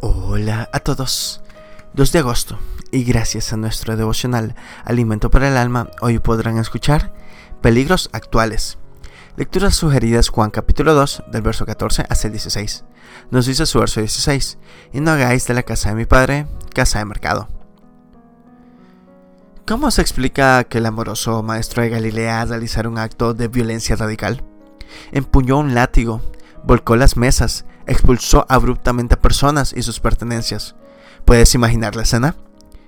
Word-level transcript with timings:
Hola 0.00 0.70
a 0.72 0.78
todos. 0.78 1.40
2 1.94 2.12
de 2.12 2.18
agosto 2.20 2.56
y 2.92 3.02
gracias 3.02 3.52
a 3.52 3.56
nuestro 3.56 3.96
devocional 3.96 4.54
Alimento 4.84 5.28
para 5.28 5.48
el 5.48 5.56
Alma, 5.56 5.90
hoy 6.00 6.20
podrán 6.20 6.56
escuchar 6.58 7.12
Peligros 7.62 8.08
Actuales. 8.12 8.78
Lecturas 9.36 9.74
sugeridas 9.74 10.28
Juan 10.28 10.50
capítulo 10.50 10.94
2 10.94 11.24
del 11.32 11.42
verso 11.42 11.66
14 11.66 12.04
hasta 12.08 12.28
el 12.28 12.32
16. 12.32 12.84
Nos 13.32 13.46
dice 13.46 13.66
su 13.66 13.80
verso 13.80 13.98
16, 13.98 14.58
y 14.92 15.00
no 15.00 15.10
hagáis 15.10 15.48
de 15.48 15.54
la 15.54 15.64
casa 15.64 15.88
de 15.88 15.96
mi 15.96 16.04
padre 16.04 16.46
casa 16.72 17.00
de 17.00 17.04
mercado. 17.04 17.48
¿Cómo 19.66 19.90
se 19.90 20.00
explica 20.00 20.62
que 20.62 20.78
el 20.78 20.86
amoroso 20.86 21.42
maestro 21.42 21.82
de 21.82 21.88
Galilea 21.88 22.44
realizara 22.44 22.88
un 22.88 22.98
acto 22.98 23.34
de 23.34 23.48
violencia 23.48 23.96
radical? 23.96 24.44
Empuñó 25.10 25.58
un 25.58 25.74
látigo, 25.74 26.22
volcó 26.68 26.96
las 26.96 27.16
mesas, 27.16 27.64
expulsó 27.86 28.44
abruptamente 28.50 29.14
a 29.14 29.22
personas 29.22 29.72
y 29.74 29.82
sus 29.82 30.00
pertenencias. 30.00 30.76
¿Puedes 31.24 31.54
imaginar 31.54 31.96
la 31.96 32.02
escena? 32.02 32.36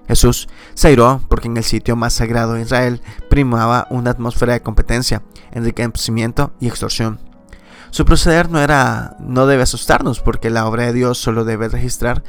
Jesús 0.06 0.48
se 0.74 0.88
airó 0.88 1.22
porque 1.28 1.48
en 1.48 1.56
el 1.56 1.64
sitio 1.64 1.96
más 1.96 2.12
sagrado 2.12 2.52
de 2.52 2.62
Israel 2.62 3.00
primaba 3.30 3.86
una 3.88 4.10
atmósfera 4.10 4.52
de 4.52 4.60
competencia, 4.60 5.22
enriquecimiento 5.50 6.52
y 6.60 6.68
extorsión. 6.68 7.20
Su 7.90 8.04
proceder 8.04 8.50
no 8.50 8.60
era 8.60 9.16
no 9.18 9.46
debe 9.46 9.62
asustarnos 9.62 10.20
porque 10.20 10.50
la 10.50 10.66
obra 10.66 10.84
de 10.84 10.92
Dios 10.92 11.16
solo 11.16 11.44
debe 11.44 11.70
registrar 11.70 12.22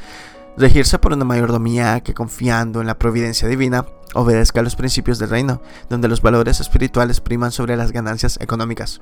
regirse 0.56 1.00
por 1.00 1.12
una 1.12 1.26
mayordomía 1.26 2.00
que 2.00 2.14
confiando 2.14 2.80
en 2.80 2.88
la 2.88 2.98
providencia 2.98 3.50
divina 3.50 3.86
obedezca 4.14 4.62
a 4.62 4.64
los 4.64 4.78
principios 4.78 5.20
del 5.20 5.30
reino, 5.30 5.62
donde 5.90 6.08
los 6.08 6.22
valores 6.22 6.62
espirituales 6.62 7.20
priman 7.20 7.52
sobre 7.52 7.76
las 7.76 7.92
ganancias 7.92 8.38
económicas. 8.42 9.02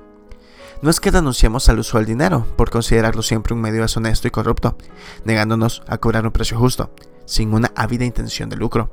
No 0.82 0.90
es 0.90 1.02
que 1.02 1.12
denunciemos 1.12 1.68
al 1.68 1.80
uso 1.80 1.98
del 1.98 2.08
dinero 2.08 2.46
por 2.56 2.70
considerarlo 2.70 3.22
siempre 3.22 3.54
un 3.54 3.60
medio 3.60 3.82
deshonesto 3.82 4.30
y 4.30 4.32
corrupto, 4.32 4.78
negándonos 5.26 5.84
a 5.88 5.98
cobrar 5.98 6.26
un 6.26 6.32
precio 6.32 6.58
justo, 6.58 6.92
sin 7.26 7.54
una 7.54 7.72
ávida 7.76 8.05
intención 8.05 8.50
de 8.50 8.55
lucro, 8.55 8.90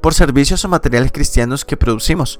por 0.00 0.14
servicios 0.14 0.64
o 0.64 0.68
materiales 0.68 1.10
cristianos 1.10 1.64
que 1.64 1.76
producimos, 1.76 2.38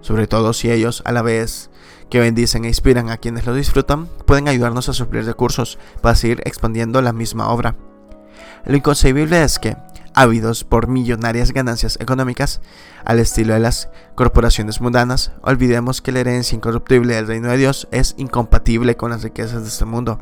sobre 0.00 0.26
todo 0.26 0.52
si 0.52 0.70
ellos, 0.70 1.02
a 1.04 1.12
la 1.12 1.22
vez 1.22 1.70
que 2.10 2.18
bendicen 2.18 2.64
e 2.64 2.68
inspiran 2.68 3.10
a 3.10 3.16
quienes 3.18 3.46
lo 3.46 3.54
disfrutan, 3.54 4.06
pueden 4.26 4.48
ayudarnos 4.48 4.88
a 4.88 4.92
suplir 4.92 5.24
recursos 5.24 5.78
para 6.00 6.16
seguir 6.16 6.42
expandiendo 6.44 7.00
la 7.02 7.12
misma 7.12 7.50
obra. 7.50 7.76
Lo 8.64 8.76
inconcebible 8.76 9.42
es 9.44 9.60
que, 9.60 9.76
ávidos 10.16 10.64
por 10.64 10.88
millonarias 10.88 11.52
ganancias 11.52 11.98
económicas, 12.00 12.60
al 13.04 13.20
estilo 13.20 13.54
de 13.54 13.60
las 13.60 13.90
corporaciones 14.16 14.80
mundanas, 14.80 15.30
olvidemos 15.42 16.00
que 16.00 16.10
la 16.10 16.20
herencia 16.20 16.56
incorruptible 16.56 17.14
del 17.14 17.28
reino 17.28 17.50
de 17.50 17.58
Dios 17.58 17.86
es 17.92 18.14
incompatible 18.16 18.96
con 18.96 19.10
las 19.10 19.22
riquezas 19.22 19.62
de 19.62 19.68
este 19.68 19.84
mundo. 19.84 20.18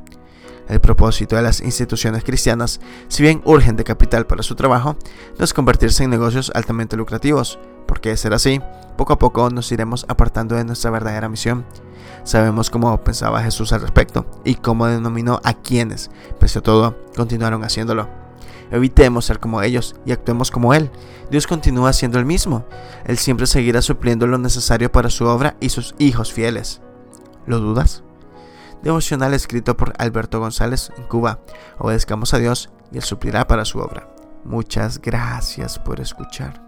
El 0.68 0.80
propósito 0.80 1.36
de 1.36 1.42
las 1.42 1.60
instituciones 1.60 2.24
cristianas, 2.24 2.80
si 3.08 3.22
bien 3.22 3.40
urgen 3.44 3.76
de 3.76 3.84
capital 3.84 4.26
para 4.26 4.42
su 4.42 4.56
trabajo, 4.56 4.96
no 5.38 5.44
es 5.44 5.54
convertirse 5.54 6.04
en 6.04 6.10
negocios 6.10 6.50
altamente 6.54 6.96
lucrativos, 6.96 7.58
porque 7.86 8.08
de 8.08 8.16
ser 8.16 8.34
así, 8.34 8.60
poco 8.96 9.12
a 9.12 9.18
poco 9.18 9.48
nos 9.50 9.70
iremos 9.70 10.06
apartando 10.08 10.56
de 10.56 10.64
nuestra 10.64 10.90
verdadera 10.90 11.28
misión. 11.28 11.64
Sabemos 12.24 12.68
cómo 12.70 13.04
pensaba 13.04 13.42
Jesús 13.42 13.72
al 13.72 13.82
respecto 13.82 14.26
y 14.44 14.56
cómo 14.56 14.86
denominó 14.86 15.40
a 15.44 15.52
quienes, 15.52 16.10
pese 16.40 16.58
a 16.58 16.62
todo, 16.62 16.98
continuaron 17.14 17.62
haciéndolo. 17.62 18.23
Evitemos 18.70 19.24
ser 19.24 19.40
como 19.40 19.62
ellos 19.62 19.94
y 20.04 20.12
actuemos 20.12 20.50
como 20.50 20.74
Él. 20.74 20.90
Dios 21.30 21.46
continúa 21.46 21.92
siendo 21.92 22.18
el 22.18 22.24
mismo. 22.24 22.66
Él 23.04 23.18
siempre 23.18 23.46
seguirá 23.46 23.82
supliendo 23.82 24.26
lo 24.26 24.38
necesario 24.38 24.90
para 24.90 25.10
su 25.10 25.26
obra 25.26 25.56
y 25.60 25.68
sus 25.68 25.94
hijos 25.98 26.32
fieles. 26.32 26.80
¿Lo 27.46 27.60
dudas? 27.60 28.02
Devocional 28.82 29.34
escrito 29.34 29.76
por 29.76 29.94
Alberto 29.98 30.40
González 30.40 30.92
en 30.96 31.04
Cuba. 31.04 31.40
Obedezcamos 31.78 32.34
a 32.34 32.38
Dios 32.38 32.70
y 32.92 32.96
Él 32.96 33.02
suplirá 33.02 33.46
para 33.46 33.64
su 33.64 33.78
obra. 33.78 34.08
Muchas 34.44 35.00
gracias 35.00 35.78
por 35.78 36.00
escuchar. 36.00 36.63